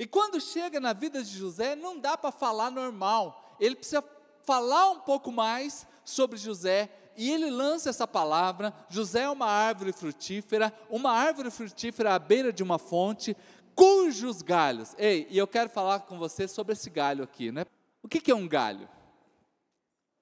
[0.00, 3.54] E quando chega na vida de José, não dá para falar normal.
[3.60, 4.02] Ele precisa
[4.42, 9.92] falar um pouco mais sobre José e ele lança essa palavra: José é uma árvore
[9.92, 13.36] frutífera, uma árvore frutífera à beira de uma fonte,
[13.74, 14.94] cujos galhos.
[14.96, 17.66] Ei, e eu quero falar com você sobre esse galho aqui, né?
[18.02, 18.88] O que, que é um galho?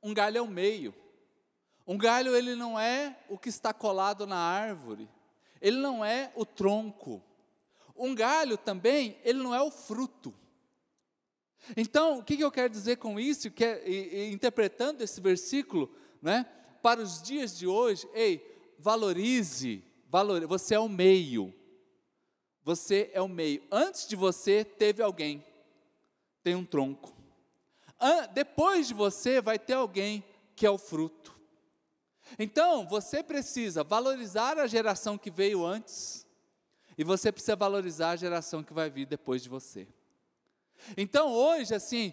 [0.03, 0.93] Um galho é o meio.
[1.87, 5.09] Um galho ele não é o que está colado na árvore.
[5.61, 7.23] Ele não é o tronco.
[7.99, 10.35] Um galho também, ele não é o fruto.
[11.77, 13.51] Então, o que, eu quero dizer com isso?
[13.51, 16.47] Que é, e, e, interpretando esse versículo, né?
[16.83, 21.53] para os dias de hoje, ei, valorize, valorize, você é o meio.
[22.63, 23.63] Você é o meio.
[23.71, 25.45] Antes de você teve alguém,
[26.43, 27.15] tem um tronco.
[28.33, 30.23] Depois de você vai ter alguém
[30.55, 31.37] que é o fruto.
[32.39, 36.27] Então, você precisa valorizar a geração que veio antes,
[36.99, 39.87] e você precisa valorizar a geração que vai vir depois de você.
[40.97, 42.13] Então, hoje, assim,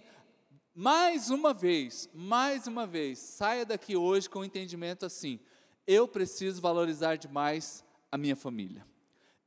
[0.76, 5.39] mais uma vez, mais uma vez, saia daqui hoje com o entendimento assim:
[5.88, 8.86] eu preciso valorizar demais a minha família.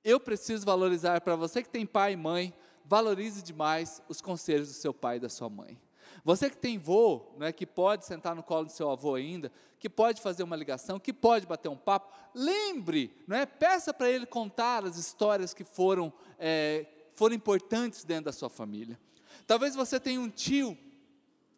[0.02, 2.52] Eu preciso valorizar, para você que tem pai e mãe,
[2.84, 5.80] valorize demais os conselhos do seu pai e da sua mãe.
[6.24, 9.88] Você que tem vô, né, que pode sentar no colo do seu avô ainda, que
[9.88, 13.46] pode fazer uma ligação, que pode bater um papo, lembre, não é?
[13.46, 18.98] peça para ele contar as histórias que foram, é, foram importantes dentro da sua família.
[19.46, 20.76] Talvez você tenha um tio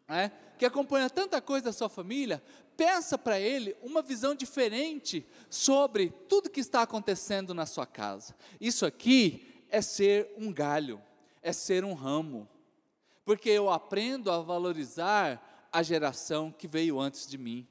[0.07, 2.42] né, que acompanha tanta coisa da sua família,
[2.77, 8.35] peça para ele uma visão diferente sobre tudo que está acontecendo na sua casa.
[8.61, 11.01] Isso aqui é ser um galho,
[11.42, 12.49] é ser um ramo,
[13.24, 17.66] porque eu aprendo a valorizar a geração que veio antes de mim.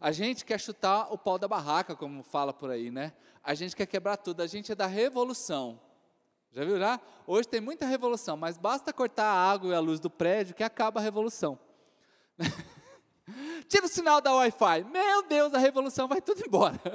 [0.00, 3.12] A gente quer chutar o pau da barraca, como fala por aí, né?
[3.42, 5.80] A gente quer quebrar tudo, a gente é da revolução.
[6.52, 7.00] Já viu já?
[7.26, 10.62] Hoje tem muita revolução, mas basta cortar a água e a luz do prédio que
[10.62, 11.58] acaba a revolução.
[13.68, 14.84] Tira o sinal da Wi-Fi.
[14.84, 16.78] Meu Deus, a revolução vai tudo embora.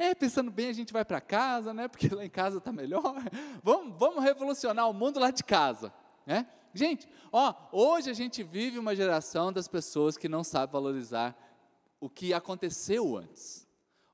[0.00, 1.88] É, pensando bem, a gente vai para casa, né?
[1.88, 3.16] Porque lá em casa está melhor.
[3.64, 5.92] Vamos, vamos revolucionar o mundo lá de casa,
[6.24, 6.46] né?
[6.74, 11.36] Gente, ó, hoje a gente vive uma geração das pessoas que não sabe valorizar
[12.00, 13.66] o que aconteceu antes.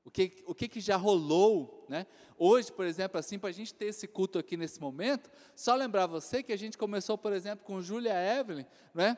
[0.03, 2.05] O que, o que, que já rolou, né?
[2.37, 6.05] Hoje, por exemplo, assim, para a gente ter esse culto aqui nesse momento, só lembrar
[6.05, 9.17] você que a gente começou, por exemplo, com Júlia Evelyn, né?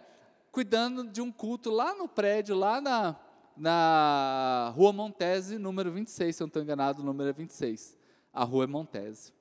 [0.51, 3.15] cuidando de um culto lá no prédio, lá na,
[3.55, 7.97] na Rua Montese, número 26, se eu não estou enganado, número é 26.
[8.33, 9.33] A rua é Montese.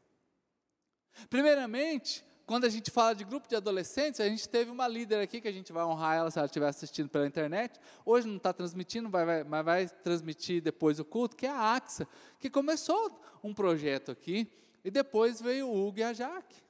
[1.31, 5.41] Primeiramente, quando a gente fala de grupo de adolescentes, a gente teve uma líder aqui
[5.41, 7.81] que a gente vai honrar ela se ela estiver assistindo pela internet.
[8.05, 11.75] Hoje não está transmitindo, vai, vai, mas vai transmitir depois o culto, que é a
[11.75, 12.07] AXA,
[12.39, 14.49] que começou um projeto aqui,
[14.85, 16.63] e depois veio o Hugo e a Jaque.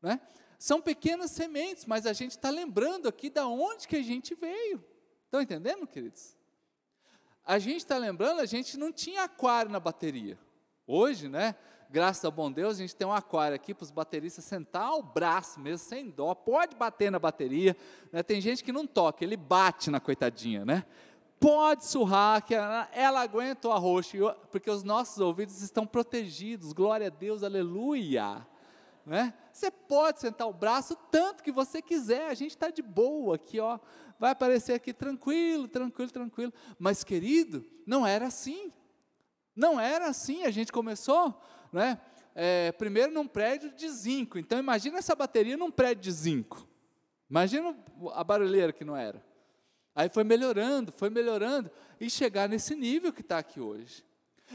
[0.00, 0.18] Né?
[0.58, 4.82] São pequenas sementes, mas a gente está lembrando aqui da onde que a gente veio.
[5.26, 6.38] Estão entendendo, queridos?
[7.44, 10.38] A gente está lembrando, a gente não tinha aquário na bateria.
[10.86, 11.54] Hoje, né?
[11.90, 15.02] Graças ao bom Deus, a gente tem um aquário aqui para os bateristas sentar o
[15.02, 17.74] braço mesmo, sem dó, pode bater na bateria.
[18.12, 18.22] Né?
[18.22, 20.84] Tem gente que não toca, ele bate na coitadinha, né?
[21.40, 24.16] Pode surrar, que ela, ela aguenta o arroxo,
[24.50, 28.46] porque os nossos ouvidos estão protegidos, glória a Deus, aleluia.
[29.06, 29.32] Né?
[29.50, 33.58] Você pode sentar o braço tanto que você quiser, a gente está de boa aqui,
[33.58, 33.78] ó.
[34.18, 36.52] Vai aparecer aqui tranquilo, tranquilo, tranquilo.
[36.78, 38.70] Mas, querido, não era assim.
[39.56, 40.42] Não era assim.
[40.44, 41.34] A gente começou,
[41.72, 42.00] né?
[42.34, 44.38] É, primeiro num prédio de zinco.
[44.38, 46.68] Então, imagina essa bateria num prédio de zinco.
[47.28, 47.76] Imagina
[48.14, 49.22] a barulheira que não era.
[49.94, 54.04] Aí foi melhorando, foi melhorando, e chegar nesse nível que está aqui hoje.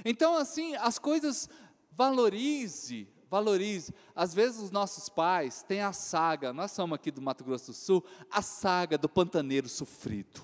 [0.06, 1.50] Então, assim, as coisas
[1.92, 3.94] valorize, valorize.
[4.16, 7.74] Às vezes os nossos pais têm a saga, nós somos aqui do Mato Grosso do
[7.74, 10.42] Sul, a saga do pantaneiro sofrido.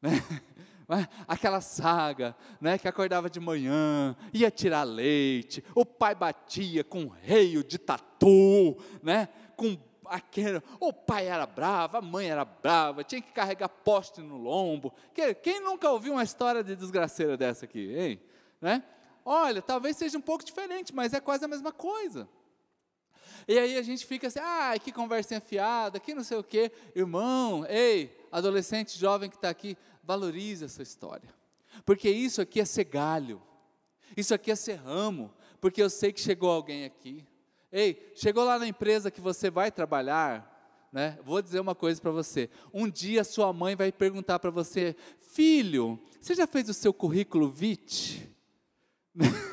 [0.00, 0.12] Né?
[1.26, 7.64] Aquela saga, né, que acordava de manhã, ia tirar leite, o pai batia com reio
[7.64, 13.32] de tatu, né, com aquele, o pai era bravo, a mãe era brava, tinha que
[13.32, 14.94] carregar poste no lombo.
[15.42, 18.20] Quem nunca ouviu uma história de desgraceira dessa aqui, hein?
[18.60, 18.84] Né?
[19.24, 22.28] Olha, talvez seja um pouco diferente, mas é quase a mesma coisa.
[23.48, 26.72] E aí a gente fica assim, ah, que conversinha fiada, que não sei o quê.
[26.94, 31.28] Irmão, ei, adolescente jovem que está aqui, valorize essa história.
[31.84, 33.40] Porque isso aqui é ser galho,
[34.16, 37.24] isso aqui é ser ramo, porque eu sei que chegou alguém aqui.
[37.70, 41.18] Ei, chegou lá na empresa que você vai trabalhar, né?
[41.22, 42.48] Vou dizer uma coisa para você.
[42.72, 47.50] Um dia sua mãe vai perguntar para você, filho, você já fez o seu currículo
[47.50, 48.28] VIT?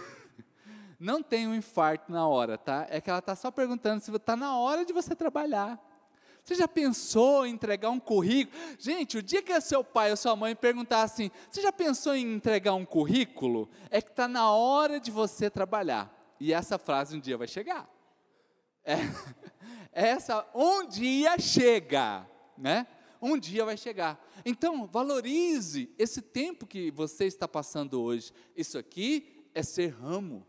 [1.04, 2.88] Não tem um infarto na hora, tá?
[2.90, 5.78] É que ela está só perguntando se está na hora de você trabalhar.
[6.42, 8.58] Você já pensou em entregar um currículo?
[8.80, 12.34] Gente, o dia que seu pai ou sua mãe perguntar assim, você já pensou em
[12.34, 13.70] entregar um currículo?
[13.90, 16.10] É que está na hora de você trabalhar.
[16.40, 17.86] E essa frase um dia vai chegar.
[18.86, 18.96] É,
[19.92, 22.26] essa um dia chega,
[22.58, 22.88] né?
[23.22, 24.26] Um dia vai chegar.
[24.46, 28.32] Então, valorize esse tempo que você está passando hoje.
[28.56, 30.48] Isso aqui é ser ramo.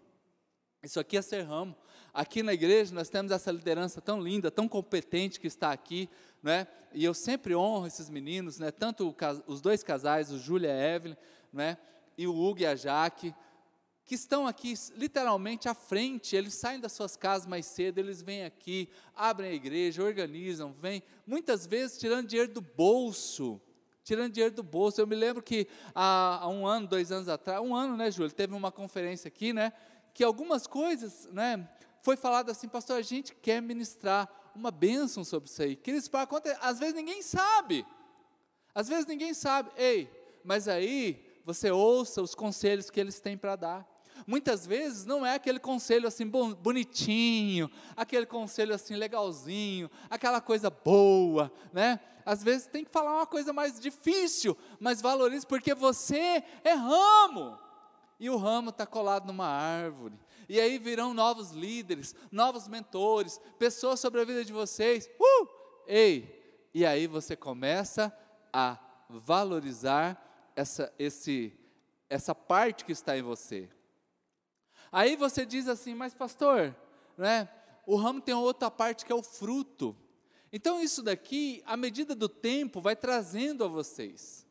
[0.84, 1.74] Isso aqui é ser ramo.
[2.12, 6.08] Aqui na igreja nós temos essa liderança tão linda, tão competente que está aqui,
[6.42, 6.66] né?
[6.92, 8.70] E eu sempre honro esses meninos, né?
[8.70, 9.16] Tanto
[9.46, 11.16] os dois casais, o Júlia e a Evelyn,
[11.52, 11.78] né?
[12.18, 13.34] E o Hugo e a Jaque,
[14.04, 18.44] que estão aqui literalmente à frente, eles saem das suas casas mais cedo, eles vêm
[18.44, 23.58] aqui, abrem a igreja, organizam, vêm, muitas vezes tirando dinheiro do bolso,
[24.04, 25.00] tirando dinheiro do bolso.
[25.00, 28.30] Eu me lembro que há, há um ano, dois anos atrás, um ano, né, Júlio?
[28.30, 29.72] Teve uma conferência aqui, né?
[30.14, 31.68] Que algumas coisas, né?
[32.00, 35.76] Foi falado assim, pastor, a gente quer ministrar uma bênção sobre isso aí.
[35.76, 36.56] Que eles acontecer.
[36.62, 37.84] Às vezes ninguém sabe.
[38.74, 39.70] Às vezes ninguém sabe.
[39.76, 40.10] Ei,
[40.44, 43.94] mas aí você ouça os conselhos que eles têm para dar.
[44.26, 51.52] Muitas vezes não é aquele conselho assim bonitinho, aquele conselho assim legalzinho, aquela coisa boa,
[51.72, 52.00] né?
[52.24, 57.58] Às vezes tem que falar uma coisa mais difícil, mas valorize porque você é ramo.
[58.24, 60.18] E o ramo está colado numa árvore.
[60.48, 65.10] E aí virão novos líderes, novos mentores, pessoas sobre a vida de vocês.
[65.20, 65.46] Uh!
[65.86, 66.66] Ei!
[66.72, 68.10] E aí você começa
[68.50, 68.78] a
[69.10, 70.18] valorizar
[70.56, 71.52] essa, esse,
[72.08, 73.68] essa parte que está em você.
[74.90, 76.74] Aí você diz assim, mas pastor,
[77.18, 77.46] né,
[77.86, 79.94] o ramo tem outra parte que é o fruto.
[80.50, 84.43] Então isso daqui, à medida do tempo, vai trazendo a vocês.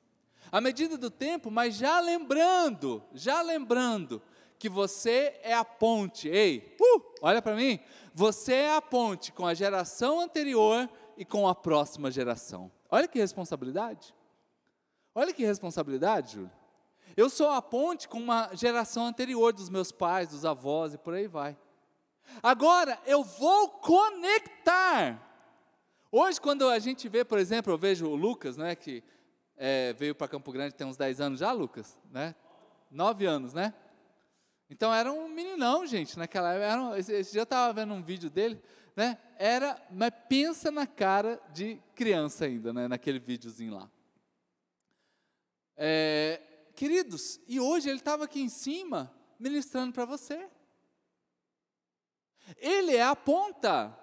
[0.54, 4.22] À medida do tempo, mas já lembrando, já lembrando
[4.60, 6.30] que você é a ponte.
[6.30, 7.80] Ei, uh, olha para mim.
[8.14, 10.88] Você é a ponte com a geração anterior
[11.18, 12.72] e com a próxima geração.
[12.92, 14.14] Olha que responsabilidade.
[15.16, 16.52] Olha que responsabilidade, Júlio.
[17.18, 21.16] Eu sou a ponte com uma geração anterior dos meus pais, dos avós e por
[21.16, 21.58] aí vai.
[22.44, 25.20] Agora eu vou conectar.
[26.12, 29.04] Hoje, quando a gente vê, por exemplo, eu vejo o Lucas, né, que
[29.58, 32.36] é, veio para Campo Grande tem uns 10 anos já, Lucas, né?
[32.90, 33.74] 9 anos, né?
[34.70, 37.00] Então era um meninão, gente, naquela época.
[37.00, 38.62] Esse, esse dia estava vendo um vídeo dele,
[38.96, 39.18] né?
[39.38, 42.88] Era, mas pensa na cara de criança ainda, né?
[42.88, 43.90] Naquele videozinho lá.
[45.76, 46.42] É,
[46.76, 50.48] queridos, e hoje ele estava aqui em cima ministrando para você.
[52.58, 53.98] Ele é a ponta.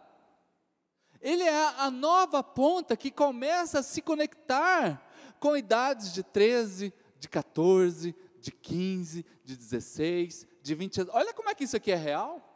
[1.20, 5.09] Ele é a nova ponta que começa a se conectar
[5.41, 11.14] com idades de 13, de 14, de 15, de 16, de 20 anos.
[11.14, 12.47] Olha como é que isso aqui é real.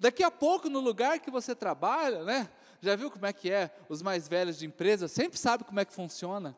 [0.00, 2.50] Daqui a pouco, no lugar que você trabalha, né?
[2.80, 3.70] Já viu como é que é?
[3.88, 6.56] Os mais velhos de empresa sempre sabem como é que funciona.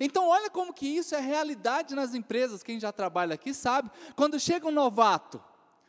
[0.00, 2.62] Então, olha como que isso é realidade nas empresas.
[2.62, 3.90] Quem já trabalha aqui sabe.
[4.16, 5.40] Quando chega um novato,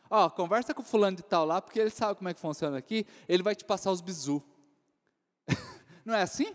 [0.08, 2.78] Ó, conversa com o fulano de tal lá, porque ele sabe como é que funciona
[2.78, 4.42] aqui, ele vai te passar os bizu.
[6.04, 6.54] Não é assim?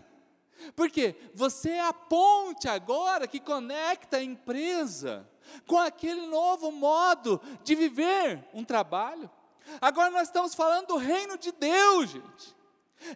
[0.74, 5.28] Porque você é a ponte agora que conecta a empresa
[5.66, 9.30] com aquele novo modo de viver um trabalho.
[9.80, 12.56] Agora nós estamos falando do reino de Deus, gente.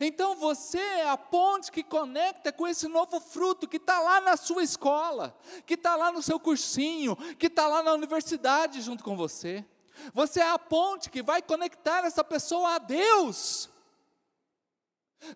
[0.00, 4.36] Então você é a ponte que conecta com esse novo fruto que está lá na
[4.36, 9.16] sua escola, que está lá no seu cursinho, que está lá na universidade junto com
[9.16, 9.64] você.
[10.12, 13.70] Você é a ponte que vai conectar essa pessoa a Deus.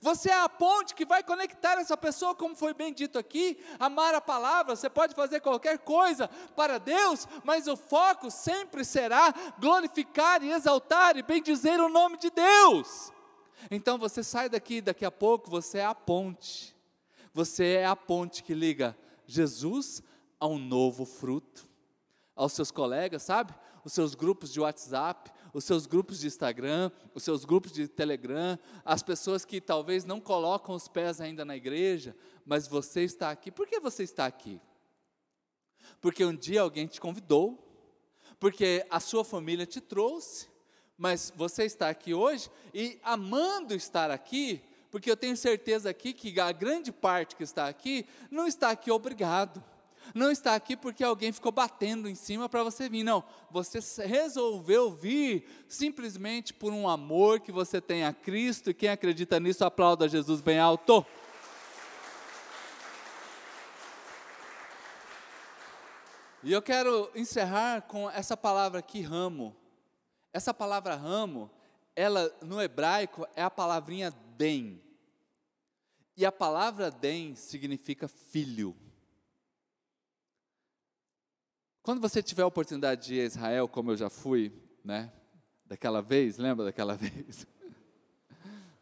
[0.01, 4.15] Você é a ponte que vai conectar essa pessoa, como foi bem dito aqui, amar
[4.15, 4.77] a palavra.
[4.77, 11.17] Você pode fazer qualquer coisa para Deus, mas o foco sempre será glorificar e exaltar
[11.17, 13.13] e bendizer o nome de Deus.
[13.71, 16.77] Então você sai daqui, daqui a pouco você é a ponte.
[17.33, 20.03] Você é a ponte que liga Jesus
[20.39, 21.69] a um novo fruto,
[22.35, 23.55] aos seus colegas, sabe?
[23.85, 28.59] Os seus grupos de WhatsApp, os seus grupos de Instagram, os seus grupos de Telegram,
[28.85, 33.51] as pessoas que talvez não colocam os pés ainda na igreja, mas você está aqui.
[33.51, 34.61] Por que você está aqui?
[36.01, 37.67] Porque um dia alguém te convidou,
[38.39, 40.49] porque a sua família te trouxe,
[40.97, 46.39] mas você está aqui hoje e amando estar aqui, porque eu tenho certeza aqui que
[46.41, 49.63] a grande parte que está aqui não está aqui obrigado
[50.15, 53.23] não está aqui porque alguém ficou batendo em cima para você vir, não.
[53.51, 59.39] Você resolveu vir simplesmente por um amor que você tem a Cristo, e quem acredita
[59.39, 61.05] nisso, aplauda Jesus bem alto.
[66.43, 69.55] E eu quero encerrar com essa palavra aqui, ramo.
[70.33, 71.51] Essa palavra ramo,
[71.95, 74.83] ela no hebraico é a palavrinha den.
[76.17, 78.75] E a palavra den significa filho.
[81.83, 84.53] Quando você tiver a oportunidade de ir a Israel, como eu já fui,
[84.85, 85.11] né?
[85.65, 87.47] Daquela vez, lembra daquela vez?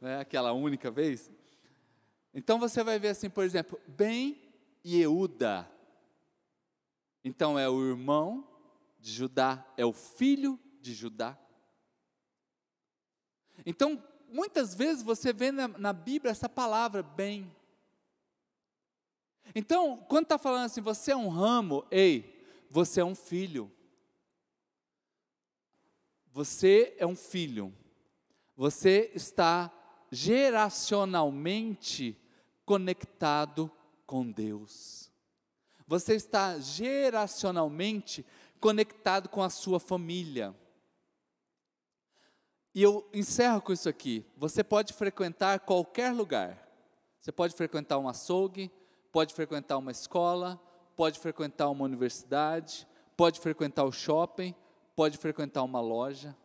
[0.01, 0.20] né?
[0.20, 1.30] Aquela única vez?
[2.34, 4.40] Então você vai ver assim, por exemplo, Ben
[4.84, 5.70] Yehuda.
[7.24, 8.46] Então é o irmão
[8.99, 11.38] de Judá, é o filho de Judá.
[13.66, 17.55] Então, muitas vezes você vê na, na Bíblia essa palavra bem.
[19.55, 22.38] Então, quando está falando assim, você é um ramo, ei,
[22.70, 23.70] você é um filho.
[26.32, 27.74] Você é um filho.
[28.56, 29.72] Você está
[30.10, 32.18] geracionalmente
[32.64, 33.70] conectado
[34.06, 35.10] com Deus.
[35.86, 38.24] Você está geracionalmente
[38.60, 40.54] conectado com a sua família.
[42.74, 44.24] E eu encerro com isso aqui.
[44.36, 46.68] Você pode frequentar qualquer lugar.
[47.18, 48.70] Você pode frequentar um açougue,
[49.10, 50.60] pode frequentar uma escola,
[50.99, 52.84] pode frequentar uma universidade,
[53.16, 54.53] pode frequentar o shopping,
[54.96, 56.36] pode frequentar uma loja,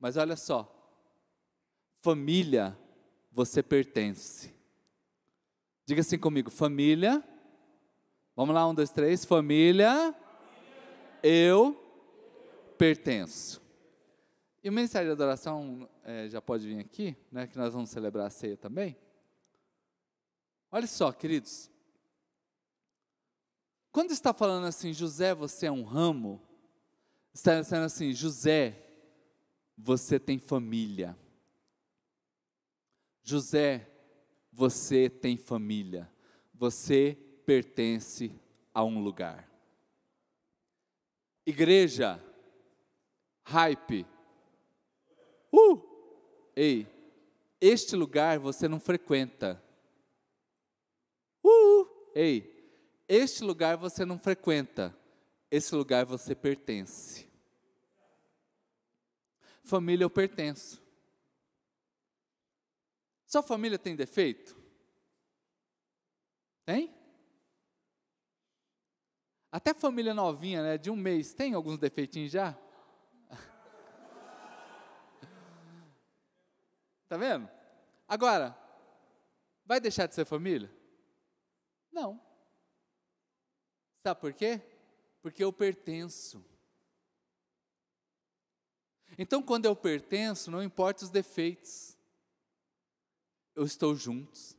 [0.00, 0.74] mas olha só,
[2.00, 2.74] família,
[3.30, 4.54] você pertence.
[5.84, 7.22] Diga assim comigo, família.
[8.34, 9.22] Vamos lá, um, dois, três.
[9.26, 10.14] Família,
[11.22, 11.78] eu
[12.78, 13.60] pertenço.
[14.62, 18.28] E o Ministério de Adoração é, já pode vir aqui, né, que nós vamos celebrar
[18.28, 18.96] a ceia também.
[20.72, 21.70] Olha só, queridos,
[23.94, 26.42] quando está falando assim, José, você é um ramo,
[27.32, 28.76] está dizendo assim, José,
[29.78, 31.16] você tem família.
[33.22, 33.88] José,
[34.52, 36.10] você tem família.
[36.52, 37.16] Você
[37.46, 38.34] pertence
[38.74, 39.48] a um lugar.
[41.46, 42.20] Igreja,
[43.44, 44.04] hype.
[45.52, 45.80] Uh!
[46.56, 46.88] Ei,
[47.60, 49.62] este lugar você não frequenta.
[51.44, 51.86] Uh!
[52.12, 52.53] Ei,
[53.08, 54.96] este lugar você não frequenta,
[55.50, 57.28] esse lugar você pertence.
[59.62, 60.82] Família eu pertenço.
[63.26, 64.56] Sua família tem defeito?
[66.64, 66.94] Tem?
[69.50, 72.58] Até família novinha, né, de um mês, tem alguns defeitinhos já?
[77.06, 77.48] Tá vendo?
[78.08, 78.58] Agora,
[79.64, 80.72] vai deixar de ser família?
[81.92, 82.23] Não.
[84.04, 84.60] Sabe por quê?
[85.22, 86.44] Porque eu pertenço.
[89.16, 91.96] Então, quando eu pertenço, não importa os defeitos,
[93.56, 94.58] eu estou juntos.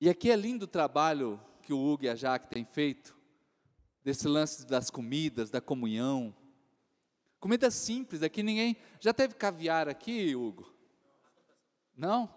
[0.00, 3.18] E aqui é lindo o trabalho que o Hugo e a Jaque têm feito,
[4.04, 6.32] desse lance das comidas, da comunhão.
[7.40, 8.76] Comida simples, aqui ninguém.
[9.00, 10.72] Já teve caviar aqui, Hugo?
[11.96, 12.32] Não?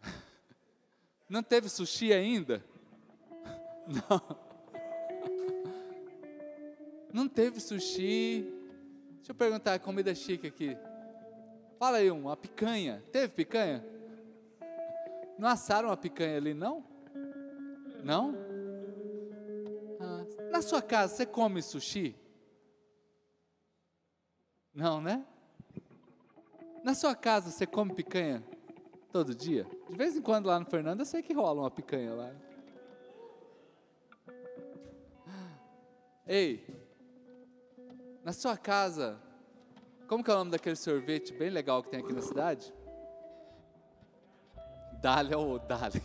[1.28, 2.64] Não teve sushi ainda?
[3.88, 4.38] Não.
[7.12, 8.46] Não teve sushi.
[9.16, 10.76] Deixa eu perguntar, comida chique aqui.
[11.78, 13.02] Fala aí, uma picanha.
[13.10, 13.84] Teve picanha?
[15.38, 16.84] Não assaram a picanha ali, não?
[18.02, 18.34] Não?
[20.00, 22.16] Ah, na sua casa, você come sushi?
[24.74, 25.24] Não, né?
[26.82, 28.42] Na sua casa, você come picanha
[29.12, 29.66] todo dia?
[29.88, 32.34] De vez em quando lá no Fernando, eu sei que rola uma picanha lá.
[36.28, 36.62] Ei,
[38.22, 39.18] na sua casa,
[40.06, 42.70] como que é o nome daquele sorvete bem legal que tem aqui na cidade?
[45.00, 46.02] Dali ou Dali?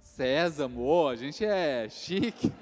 [0.00, 2.52] Sésamo, oh, a gente é chique.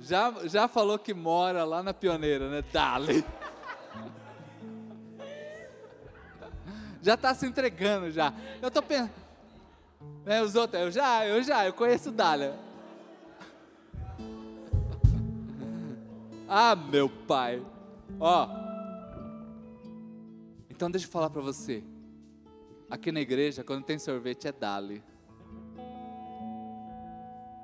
[0.00, 2.64] Já, já falou que mora lá na Pioneira, né?
[2.72, 3.24] Dali.
[7.00, 8.34] Já está se entregando já.
[8.60, 9.25] Eu tô pensando.
[10.26, 12.52] Né, os outros, eu já, eu já, eu conheço Dália.
[16.48, 17.64] Ah, meu pai.
[18.18, 18.48] Ó.
[20.68, 21.84] Então deixa eu falar para você.
[22.90, 25.00] Aqui na igreja, quando tem sorvete é Dali.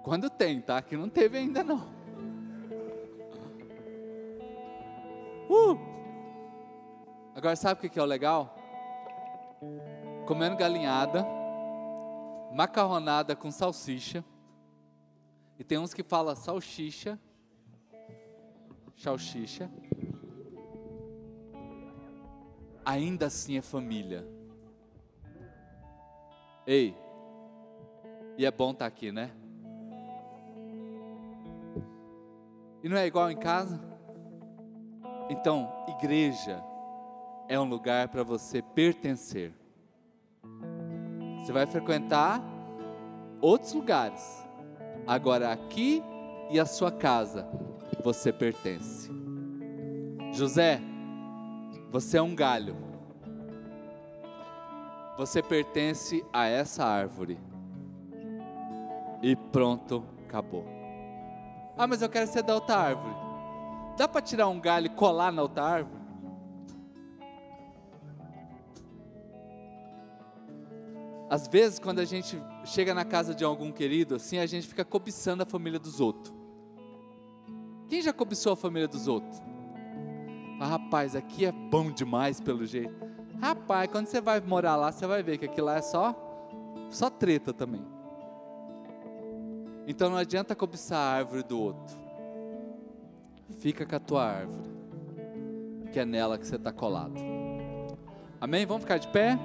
[0.05, 0.77] Quando tem, tá?
[0.77, 1.89] Aqui não teve ainda não.
[5.51, 5.77] Uh!
[7.35, 8.57] Agora sabe o que é o legal?
[10.27, 11.27] Comendo galinhada,
[12.53, 14.25] macarronada com salsicha.
[15.59, 17.19] E tem uns que falam salsicha,
[18.97, 19.71] salsicha.
[22.85, 24.27] Ainda assim é família.
[26.67, 26.97] Ei,
[28.37, 29.31] e é bom estar tá aqui, né?
[32.83, 33.81] E não é igual em casa?
[35.31, 36.63] Então, igreja
[37.49, 39.53] é um lugar para você pertencer.
[41.43, 42.43] Você vai frequentar
[43.41, 44.47] outros lugares.
[45.07, 46.03] Agora, aqui
[46.51, 47.47] e a sua casa,
[48.03, 49.11] você pertence.
[50.33, 50.81] José,
[51.91, 52.93] você é um galho
[55.17, 57.39] você pertence a essa árvore.
[59.23, 60.65] E pronto, acabou.
[61.77, 63.15] Ah, mas eu quero ser da outra árvore.
[63.97, 66.02] Dá para tirar um galho e colar na outra árvore?
[71.33, 74.85] Às vezes, quando a gente chega na casa de algum querido, assim, a gente fica
[74.85, 76.31] cobiçando a família dos outros.
[77.89, 79.41] Quem já cobiçou a família dos outros?
[80.61, 82.95] Ah, rapaz, aqui é bom demais pelo jeito.
[83.41, 86.15] Rapaz, quando você vai morar lá, você vai ver que aquilo lá é só,
[86.91, 87.83] só treta também.
[89.87, 91.97] Então não adianta cobiçar a árvore do outro.
[93.59, 94.71] Fica com a tua árvore,
[95.95, 97.15] que é nela que você está colado.
[98.39, 98.67] Amém?
[98.67, 99.39] Vamos ficar de pé?